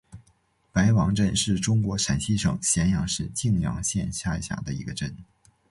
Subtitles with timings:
[0.71, 5.15] 白王镇是中国陕西省咸阳市泾阳县下辖的一个镇。